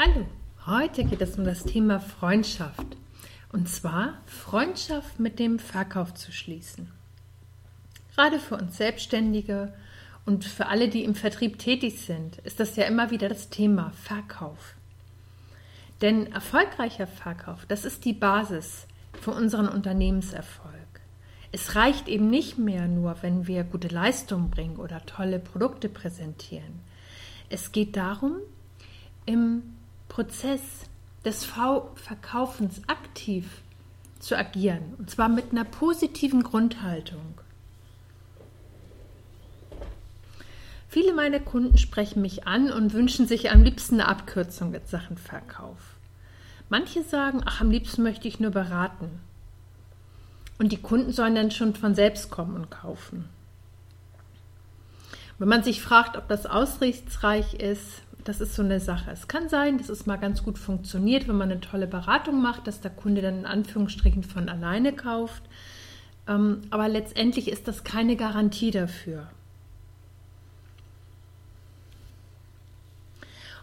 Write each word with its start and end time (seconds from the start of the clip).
Hallo, 0.00 0.26
heute 0.64 1.02
geht 1.02 1.20
es 1.22 1.36
um 1.38 1.44
das 1.44 1.64
Thema 1.64 1.98
Freundschaft. 1.98 2.96
Und 3.50 3.68
zwar 3.68 4.14
Freundschaft 4.26 5.18
mit 5.18 5.40
dem 5.40 5.58
Verkauf 5.58 6.14
zu 6.14 6.30
schließen. 6.30 6.88
Gerade 8.14 8.38
für 8.38 8.56
uns 8.56 8.76
Selbstständige 8.76 9.74
und 10.24 10.44
für 10.44 10.66
alle, 10.66 10.86
die 10.86 11.02
im 11.02 11.16
Vertrieb 11.16 11.58
tätig 11.58 12.00
sind, 12.02 12.38
ist 12.44 12.60
das 12.60 12.76
ja 12.76 12.84
immer 12.84 13.10
wieder 13.10 13.28
das 13.28 13.48
Thema 13.48 13.90
Verkauf. 14.04 14.76
Denn 16.00 16.32
erfolgreicher 16.32 17.08
Verkauf, 17.08 17.66
das 17.66 17.84
ist 17.84 18.04
die 18.04 18.12
Basis 18.12 18.86
für 19.20 19.32
unseren 19.32 19.68
Unternehmenserfolg. 19.68 21.00
Es 21.50 21.74
reicht 21.74 22.06
eben 22.06 22.28
nicht 22.28 22.56
mehr 22.56 22.86
nur, 22.86 23.16
wenn 23.22 23.48
wir 23.48 23.64
gute 23.64 23.88
Leistungen 23.88 24.48
bringen 24.48 24.76
oder 24.76 25.04
tolle 25.06 25.40
Produkte 25.40 25.88
präsentieren. 25.88 26.82
Es 27.50 27.72
geht 27.72 27.96
darum, 27.96 28.36
im 29.26 29.74
Prozess 30.08 30.60
des 31.24 31.44
v 31.44 31.90
Verkaufens 31.94 32.82
aktiv 32.86 33.62
zu 34.18 34.36
agieren, 34.36 34.94
und 34.98 35.10
zwar 35.10 35.28
mit 35.28 35.52
einer 35.52 35.64
positiven 35.64 36.42
Grundhaltung. 36.42 37.40
Viele 40.88 41.12
meiner 41.12 41.38
Kunden 41.40 41.76
sprechen 41.76 42.22
mich 42.22 42.46
an 42.46 42.72
und 42.72 42.94
wünschen 42.94 43.26
sich 43.26 43.50
am 43.50 43.62
liebsten 43.62 43.96
eine 43.96 44.08
Abkürzung 44.08 44.72
in 44.72 44.86
Sachen 44.86 45.18
Verkauf. 45.18 45.96
Manche 46.70 47.02
sagen, 47.02 47.42
ach, 47.44 47.60
am 47.60 47.70
liebsten 47.70 48.02
möchte 48.02 48.26
ich 48.26 48.40
nur 48.40 48.50
beraten. 48.50 49.20
Und 50.58 50.72
die 50.72 50.80
Kunden 50.80 51.12
sollen 51.12 51.34
dann 51.34 51.50
schon 51.50 51.74
von 51.74 51.94
selbst 51.94 52.30
kommen 52.30 52.56
und 52.56 52.70
kaufen. 52.70 53.28
Wenn 55.38 55.48
man 55.48 55.62
sich 55.62 55.82
fragt, 55.82 56.16
ob 56.16 56.26
das 56.26 56.46
aussichtsreich 56.46 57.54
ist, 57.54 58.02
das 58.28 58.42
ist 58.42 58.54
so 58.54 58.62
eine 58.62 58.78
Sache. 58.78 59.10
Es 59.10 59.26
kann 59.26 59.48
sein, 59.48 59.78
dass 59.78 59.88
es 59.88 60.04
mal 60.04 60.18
ganz 60.18 60.42
gut 60.42 60.58
funktioniert, 60.58 61.26
wenn 61.28 61.38
man 61.38 61.50
eine 61.50 61.62
tolle 61.62 61.86
Beratung 61.86 62.42
macht, 62.42 62.66
dass 62.66 62.82
der 62.82 62.90
Kunde 62.90 63.22
dann 63.22 63.38
in 63.38 63.46
Anführungsstrichen 63.46 64.22
von 64.22 64.50
alleine 64.50 64.92
kauft. 64.92 65.42
Ähm, 66.26 66.60
aber 66.68 66.88
letztendlich 66.88 67.48
ist 67.48 67.66
das 67.68 67.84
keine 67.84 68.16
Garantie 68.16 68.70
dafür. 68.70 69.28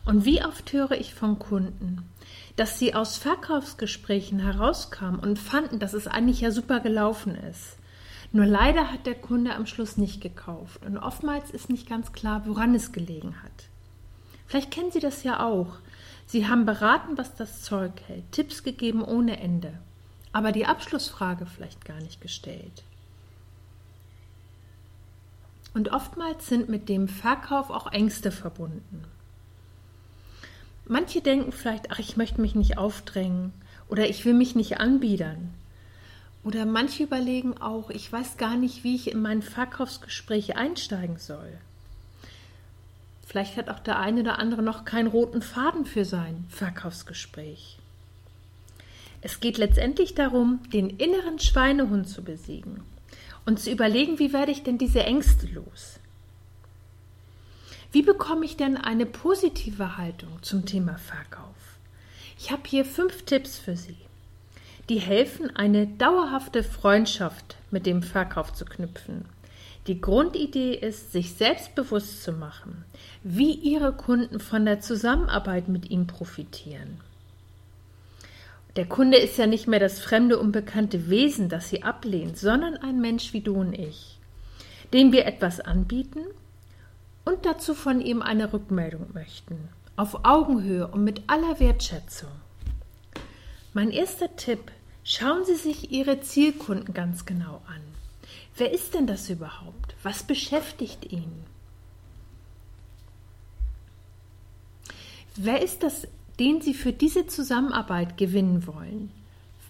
Und 0.04 0.26
wie 0.26 0.44
oft 0.44 0.74
höre 0.74 0.94
ich 0.94 1.14
von 1.14 1.38
Kunden, 1.38 2.10
dass 2.56 2.80
sie 2.80 2.96
aus 2.96 3.18
Verkaufsgesprächen 3.18 4.40
herauskamen 4.40 5.20
und 5.20 5.38
fanden, 5.38 5.78
dass 5.78 5.94
es 5.94 6.08
eigentlich 6.08 6.42
ja 6.42 6.50
super 6.50 6.80
gelaufen 6.80 7.36
ist. 7.36 7.78
Nur 8.32 8.48
leider 8.48 8.92
hat 8.92 9.06
der 9.06 9.16
Kunde 9.16 9.54
am 9.54 9.68
Schluss 9.68 9.96
nicht 9.96 10.22
gekauft 10.22 10.84
und 10.88 10.98
oftmals 10.98 11.52
ist 11.52 11.70
nicht 11.70 11.88
ganz 11.88 12.14
klar, 12.14 12.48
woran 12.48 12.74
es 12.74 12.92
gelegen 12.92 13.44
hat. 13.44 13.75
Vielleicht 14.48 14.72
kennen 14.72 14.92
Sie 14.92 15.00
das 15.00 15.24
ja 15.24 15.46
auch. 15.46 15.78
Sie 16.28 16.48
haben 16.48 16.66
beraten, 16.66 17.18
was 17.18 17.36
das 17.36 17.62
Zeug 17.62 17.94
hält, 18.08 18.32
Tipps 18.32 18.64
gegeben 18.64 19.04
ohne 19.04 19.40
Ende, 19.40 19.74
aber 20.32 20.52
die 20.52 20.66
Abschlussfrage 20.66 21.46
vielleicht 21.46 21.86
gar 21.86 22.00
nicht 22.00 22.22
gestellt. 22.22 22.84
Und 25.74 25.92
oftmals 25.92 26.48
sind 26.48 26.70
mit 26.70 26.90
dem 26.90 27.08
Verkauf 27.08 27.70
auch 27.70 27.92
Ängste 27.92 28.32
verbunden. 28.32 29.04
Manche 30.88 31.22
denken 31.22 31.52
vielleicht, 31.52 31.92
ach, 31.92 32.00
ich 32.00 32.16
möchte 32.16 32.40
mich 32.40 32.56
nicht 32.56 32.78
aufdrängen 32.78 33.54
oder 33.90 34.08
ich 34.08 34.24
will 34.24 34.34
mich 34.34 34.56
nicht 34.56 34.80
anbiedern. 34.80 35.54
Oder 36.44 36.66
manche 36.66 37.04
überlegen 37.04 37.58
auch, 37.58 37.90
ich 37.90 38.12
weiß 38.12 38.38
gar 38.38 38.56
nicht, 38.56 38.84
wie 38.84 38.96
ich 38.96 39.12
in 39.12 39.22
mein 39.22 39.42
Verkaufsgespräch 39.42 40.56
einsteigen 40.56 41.18
soll. 41.18 41.58
Vielleicht 43.26 43.58
hat 43.58 43.70
auch 43.70 43.80
der 43.80 44.00
eine 44.00 44.22
oder 44.22 44.40
andere 44.40 44.62
noch 44.62 44.86
keinen 44.86 45.08
roten 45.08 45.42
Faden 45.42 45.86
für 45.86 46.06
sein 46.06 46.46
Verkaufsgespräch. 46.50 47.80
Es 49.22 49.40
geht 49.40 49.58
letztendlich 49.58 50.14
darum, 50.14 50.60
den 50.72 50.92
inneren 50.92 51.40
Schweinehund 51.40 52.08
zu 52.08 52.24
besiegen 52.24 52.84
und 53.46 53.60
zu 53.60 53.72
überlegen, 53.72 54.20
wie 54.20 54.32
werde 54.32 54.52
ich 54.52 54.62
denn 54.62 54.78
diese 54.78 55.04
Ängste 55.04 55.48
los? 55.48 56.00
Wie 57.92 58.04
bekomme 58.04 58.46
ich 58.46 58.58
denn 58.58 58.78
eine 58.78 59.08
positive 59.08 59.98
Haltung 59.98 60.44
zum 60.44 60.66
Thema 60.66 60.98
Verkauf? 60.98 61.56
Ich 62.38 62.52
habe 62.52 62.64
hier 62.68 62.86
fünf 62.86 63.24
Tipps 63.24 63.58
für 63.58 63.76
Sie, 63.76 63.98
die 64.90 65.00
helfen, 65.00 65.56
eine 65.56 65.88
dauerhafte 65.88 66.62
Freundschaft 66.62 67.56
mit 67.72 67.88
dem 67.88 68.04
Verkauf 68.04 68.54
zu 68.54 68.66
knüpfen 68.66 69.26
die 69.88 70.02
Grundidee 70.02 70.74
ist, 70.74 71.12
sich 71.12 71.34
selbstbewusst 71.34 72.24
zu 72.24 72.32
machen, 72.32 72.86
wie 73.24 73.54
Ihre 73.54 73.94
Kunden 73.94 74.40
von 74.40 74.66
der 74.66 74.80
Zusammenarbeit 74.80 75.68
mit 75.68 75.90
Ihnen 75.90 76.08
profitieren. 76.08 77.00
Der 78.76 78.86
Kunde 78.86 79.18
ist 79.18 79.38
ja 79.38 79.48
nicht 79.48 79.68
mehr 79.68 79.80
das 79.80 80.00
fremde, 80.00 80.38
unbekannte 80.38 81.10
Wesen, 81.10 81.48
das 81.48 81.70
Sie 81.70 81.84
ablehnen, 81.84 82.36
sondern 82.36 82.76
ein 82.78 83.00
Mensch 83.00 83.32
wie 83.32 83.42
du 83.42 83.56
und 83.56 83.74
ich, 83.74 84.20
dem 84.92 85.12
wir 85.12 85.26
etwas 85.26 85.62
anbieten 85.62 86.22
und 87.24 87.46
dazu 87.46 87.74
von 87.74 88.02
ihm 88.02 88.22
eine 88.22 88.52
Rückmeldung 88.52 89.08
möchten, 89.14 89.70
auf 89.96 90.26
Augenhöhe 90.26 90.88
und 90.88 91.04
mit 91.04 91.24
aller 91.28 91.60
Wertschätzung. 91.60 92.30
Mein 93.74 93.92
erster 93.92 94.36
Tipp, 94.36 94.72
schauen 95.04 95.46
Sie 95.46 95.56
sich 95.56 95.92
Ihre 95.92 96.22
Zielkunden 96.22 96.94
ganz 96.94 97.26
genau 97.26 97.62
an. 97.68 97.82
Wer 98.58 98.72
ist 98.72 98.94
denn 98.94 99.08
das 99.08 99.30
überhaupt? 99.30 99.96
Was 100.04 100.24
beschäftigt 100.24 101.12
ihn? 101.12 101.44
Wer 105.36 105.62
ist 105.62 105.84
das, 105.84 106.08
den 106.40 106.62
Sie 106.62 106.74
für 106.74 106.94
diese 106.94 107.28
Zusammenarbeit 107.28 108.18
gewinnen 108.18 108.66
wollen? 108.68 109.12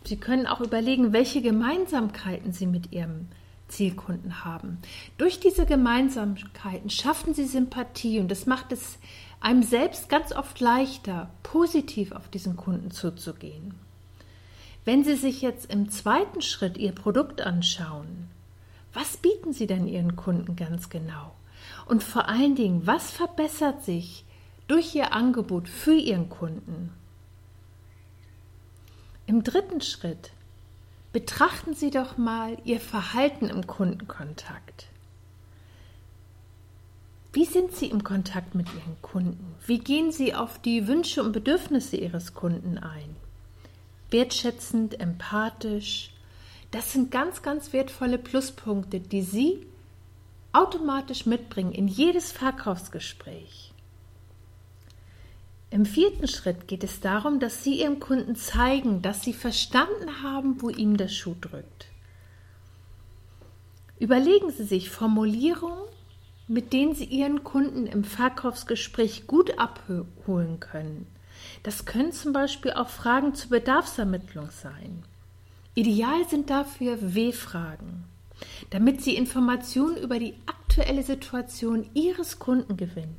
Sie 0.03 0.17
können 0.17 0.45
auch 0.45 0.61
überlegen, 0.61 1.13
welche 1.13 1.41
Gemeinsamkeiten 1.41 2.53
Sie 2.53 2.67
mit 2.67 2.91
Ihrem 2.91 3.27
Zielkunden 3.67 4.45
haben. 4.45 4.77
Durch 5.17 5.39
diese 5.39 5.65
Gemeinsamkeiten 5.65 6.91
schaffen 6.91 7.33
Sie 7.33 7.45
Sympathie 7.45 8.19
und 8.19 8.29
das 8.29 8.45
macht 8.45 8.71
es 8.71 8.99
einem 9.39 9.63
selbst 9.63 10.07
ganz 10.09 10.31
oft 10.31 10.59
leichter, 10.59 11.31
positiv 11.41 12.11
auf 12.11 12.29
diesen 12.29 12.55
Kunden 12.55 12.91
zuzugehen. 12.91 13.73
Wenn 14.85 15.03
Sie 15.03 15.15
sich 15.15 15.41
jetzt 15.41 15.71
im 15.73 15.89
zweiten 15.89 16.43
Schritt 16.43 16.77
Ihr 16.77 16.91
Produkt 16.91 17.41
anschauen, 17.41 18.29
was 18.95 19.17
bieten 19.17 19.53
Sie 19.53 19.67
denn 19.67 19.87
Ihren 19.87 20.15
Kunden 20.15 20.55
ganz 20.55 20.89
genau? 20.89 21.35
Und 21.85 22.03
vor 22.03 22.27
allen 22.27 22.55
Dingen, 22.55 22.87
was 22.87 23.11
verbessert 23.11 23.83
sich 23.83 24.25
durch 24.67 24.95
Ihr 24.95 25.13
Angebot 25.13 25.69
für 25.69 25.93
Ihren 25.93 26.29
Kunden? 26.29 26.91
Im 29.27 29.43
dritten 29.43 29.81
Schritt 29.81 30.31
betrachten 31.11 31.73
Sie 31.73 31.91
doch 31.91 32.17
mal 32.17 32.57
Ihr 32.63 32.79
Verhalten 32.79 33.49
im 33.49 33.67
Kundenkontakt. 33.67 34.87
Wie 37.33 37.45
sind 37.45 37.75
Sie 37.75 37.87
im 37.87 38.03
Kontakt 38.03 38.55
mit 38.55 38.67
Ihren 38.73 39.01
Kunden? 39.01 39.55
Wie 39.65 39.79
gehen 39.79 40.13
Sie 40.13 40.33
auf 40.33 40.57
die 40.61 40.87
Wünsche 40.87 41.21
und 41.21 41.33
Bedürfnisse 41.33 41.97
Ihres 41.97 42.33
Kunden 42.33 42.77
ein? 42.77 43.15
Wertschätzend, 44.09 45.01
empathisch, 45.01 46.14
das 46.75 46.91
sind 46.91 47.09
ganz, 47.09 47.41
ganz 47.41 47.71
wertvolle 47.71 48.17
Pluspunkte, 48.17 48.99
die 48.99 49.21
Sie 49.21 49.65
automatisch 50.51 51.25
mitbringen 51.25 51.71
in 51.71 51.87
jedes 51.87 52.33
Verkaufsgespräch. 52.33 53.71
Im 55.69 55.85
vierten 55.85 56.27
Schritt 56.27 56.67
geht 56.67 56.83
es 56.83 56.99
darum, 56.99 57.39
dass 57.39 57.63
Sie 57.63 57.79
Ihrem 57.79 58.01
Kunden 58.01 58.35
zeigen, 58.35 59.01
dass 59.01 59.23
Sie 59.23 59.31
verstanden 59.31 60.21
haben, 60.21 60.61
wo 60.61 60.69
ihm 60.69 60.97
der 60.97 61.07
Schuh 61.07 61.37
drückt. 61.39 61.85
Überlegen 63.97 64.51
Sie 64.51 64.65
sich 64.65 64.89
Formulierungen, 64.89 65.87
mit 66.49 66.73
denen 66.73 66.93
Sie 66.93 67.05
Ihren 67.05 67.45
Kunden 67.45 67.87
im 67.87 68.03
Verkaufsgespräch 68.03 69.27
gut 69.27 69.57
abholen 69.59 70.59
können. 70.59 71.07
Das 71.63 71.85
können 71.85 72.11
zum 72.11 72.33
Beispiel 72.33 72.73
auch 72.73 72.89
Fragen 72.89 73.33
zur 73.33 73.51
Bedarfsermittlung 73.51 74.49
sein. 74.51 75.05
Ideal 75.77 76.25
sind 76.29 76.49
dafür 76.49 76.97
W-Fragen, 77.01 78.05
damit 78.69 79.01
Sie 79.01 79.17
Informationen 79.17 79.97
über 79.97 80.19
die 80.19 80.33
aktuelle 80.45 81.03
Situation 81.03 81.89
Ihres 81.93 82.39
Kunden 82.39 82.77
gewinnen. 82.77 83.17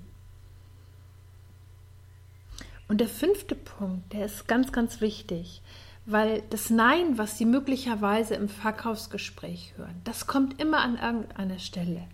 Und 2.89 3.03
der 3.03 3.09
fünfte 3.09 3.55
Punkt, 3.55 4.11
der 4.15 4.25
ist 4.25 4.49
ganz, 4.49 4.73
ganz 4.73 5.03
wichtig, 5.03 5.61
weil 6.07 6.43
das 6.49 6.71
Nein, 6.71 7.19
was 7.19 7.37
Sie 7.37 7.45
möglicherweise 7.45 8.37
im 8.37 8.49
Verkaufsgespräch 8.49 9.75
hören, 9.77 10.01
das 10.05 10.27
kommt 10.27 10.59
immer 10.59 10.81
an 10.81 10.97
irgendeiner 10.97 11.59
Stelle. 11.59 12.05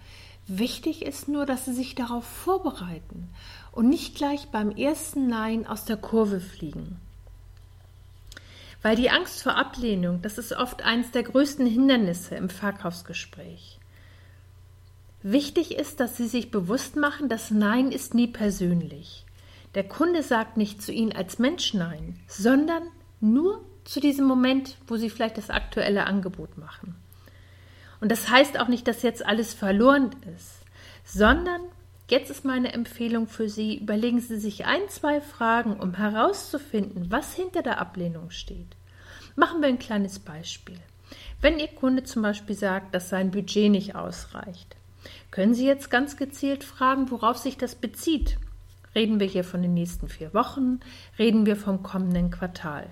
Wichtig 0.49 1.03
ist 1.03 1.29
nur, 1.29 1.47
dass 1.47 1.67
Sie 1.67 1.73
sich 1.73 1.95
darauf 1.95 2.25
vorbereiten 2.25 3.29
und 3.71 3.89
nicht 3.89 4.17
gleich 4.17 4.49
beim 4.49 4.73
ersten 4.73 5.29
Nein 5.29 5.69
aus 5.69 5.85
der 5.85 5.99
Kurve 5.99 6.41
fliegen. 6.41 6.97
Weil 8.83 8.97
die 8.97 9.11
Angst 9.11 9.43
vor 9.43 9.57
Ablehnung, 9.57 10.21
das 10.23 10.39
ist 10.39 10.53
oft 10.53 10.83
eines 10.83 11.13
der 11.13 11.23
größten 11.23 11.67
Hindernisse 11.67 12.35
im 12.35 12.51
Verkaufsgespräch. 12.51 13.79
Wichtig 15.23 15.77
ist, 15.77 16.01
dass 16.01 16.17
Sie 16.17 16.27
sich 16.27 16.51
bewusst 16.51 16.97
machen, 16.97 17.29
dass 17.29 17.53
Nein 17.53 17.93
ist 17.93 18.13
nie 18.13 18.27
persönlich. 18.27 19.25
Der 19.77 19.85
Kunde 19.85 20.23
sagt 20.23 20.57
nicht 20.57 20.83
zu 20.83 20.93
Ihnen 20.93 21.13
als 21.13 21.39
Mensch 21.39 21.75
Nein, 21.75 22.19
sondern 22.27 22.83
nur 23.21 23.65
zu 23.85 24.01
diesem 24.01 24.27
Moment, 24.27 24.77
wo 24.89 24.97
Sie 24.97 25.11
vielleicht 25.11 25.39
das 25.39 25.49
aktuelle 25.49 26.07
Angebot 26.07 26.59
machen. 26.59 26.97
Und 28.01 28.11
das 28.11 28.29
heißt 28.29 28.59
auch 28.59 28.67
nicht, 28.67 28.89
dass 28.89 29.03
jetzt 29.03 29.25
alles 29.25 29.55
verloren 29.55 30.11
ist, 30.37 30.65
sondern 31.05 31.61
jetzt 32.13 32.31
ist 32.31 32.45
meine 32.45 32.75
Empfehlung 32.75 33.27
für 33.27 33.49
Sie, 33.49 33.79
überlegen 33.79 34.21
Sie 34.21 34.39
sich 34.39 34.67
ein, 34.67 34.87
zwei 34.91 35.23
Fragen, 35.23 35.81
um 35.81 35.95
herauszufinden, 35.95 37.07
was 37.09 37.35
hinter 37.35 37.63
der 37.63 37.81
Ablehnung 37.81 38.31
steht. 38.31 38.77
Machen 39.35 39.63
wir 39.63 39.69
ein 39.69 39.79
kleines 39.79 40.19
Beispiel. 40.19 40.77
Wenn 41.41 41.59
Ihr 41.59 41.69
Kunde 41.69 42.05
zum 42.05 42.21
Beispiel 42.21 42.55
sagt, 42.55 42.95
dass 42.95 43.09
sein 43.09 43.31
Budget 43.31 43.71
nicht 43.71 43.95
ausreicht, 43.97 44.77
können 45.31 45.55
Sie 45.55 45.67
jetzt 45.67 45.91
ganz 45.91 46.19
gezielt 46.19 46.65
fragen, 46.65 47.11
worauf 47.11 47.39
sich 47.39 47.57
das 47.57 47.75
bezieht. 47.75 48.37
Reden 48.95 49.19
wir 49.19 49.27
hier 49.27 49.43
von 49.43 49.63
den 49.63 49.73
nächsten 49.73 50.07
vier 50.09 50.35
Wochen? 50.35 50.81
Reden 51.19 51.47
wir 51.47 51.57
vom 51.57 51.83
kommenden 51.83 52.31
Quartal? 52.31 52.91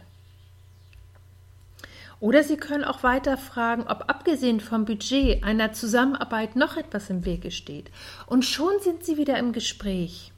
Oder 2.21 2.45
Sie 2.45 2.59
können 2.59 2.85
auch 2.85 3.03
weiter 3.03 3.39
fragen, 3.39 3.83
ob 3.83 4.11
abgesehen 4.11 4.61
vom 4.61 4.85
Budget 4.85 5.43
einer 5.43 5.73
Zusammenarbeit 5.73 6.55
noch 6.55 6.77
etwas 6.77 7.09
im 7.09 7.25
Wege 7.25 7.51
steht. 7.51 7.91
Und 8.27 8.45
schon 8.45 8.79
sind 8.81 9.05
Sie 9.05 9.17
wieder 9.17 9.39
im 9.39 9.53
Gespräch. 9.53 10.31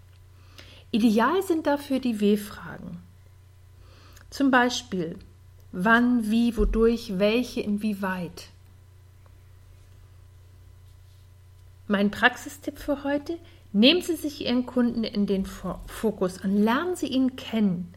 Ideal 0.92 1.42
sind 1.42 1.66
dafür 1.66 1.98
die 1.98 2.20
W-Fragen. 2.20 3.02
Zum 4.30 4.50
Beispiel, 4.50 5.18
wann, 5.72 6.30
wie, 6.30 6.56
wodurch, 6.56 7.18
welche, 7.18 7.62
inwieweit. 7.62 8.48
Mein 11.88 12.10
Praxistipp 12.10 12.78
für 12.78 13.02
heute, 13.02 13.38
nehmen 13.72 14.02
Sie 14.02 14.16
sich 14.16 14.46
Ihren 14.46 14.66
Kunden 14.66 15.02
in 15.02 15.26
den 15.26 15.46
Fokus 15.46 16.38
und 16.38 16.56
lernen 16.56 16.94
Sie 16.94 17.08
ihn 17.08 17.34
kennen. 17.34 17.92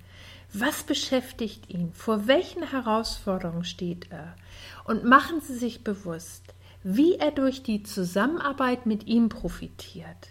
Was 0.57 0.83
beschäftigt 0.83 1.69
ihn? 1.69 1.91
Vor 1.91 2.27
welchen 2.27 2.63
Herausforderungen 2.63 3.65
steht 3.65 4.09
er? 4.09 4.37
Und 4.85 5.03
machen 5.03 5.41
Sie 5.41 5.55
sich 5.55 5.83
bewusst, 5.83 6.53
wie 6.81 7.15
er 7.15 7.31
durch 7.31 7.61
die 7.61 7.83
Zusammenarbeit 7.83 8.85
mit 8.85 9.05
ihm 9.05 9.27
profitiert. 9.27 10.29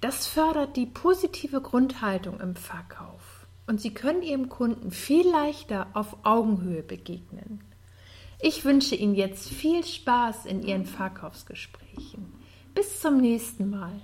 Das 0.00 0.28
fördert 0.28 0.76
die 0.76 0.86
positive 0.86 1.60
Grundhaltung 1.60 2.38
im 2.38 2.54
Verkauf 2.54 3.48
und 3.66 3.80
Sie 3.80 3.92
können 3.92 4.22
Ihrem 4.22 4.48
Kunden 4.48 4.92
viel 4.92 5.28
leichter 5.28 5.88
auf 5.94 6.18
Augenhöhe 6.24 6.84
begegnen. 6.84 7.64
Ich 8.40 8.64
wünsche 8.64 8.94
Ihnen 8.94 9.16
jetzt 9.16 9.48
viel 9.48 9.84
Spaß 9.84 10.46
in 10.46 10.62
Ihren 10.62 10.86
Verkaufsgesprächen. 10.86 12.32
Bis 12.76 13.00
zum 13.00 13.16
nächsten 13.20 13.70
Mal. 13.70 14.00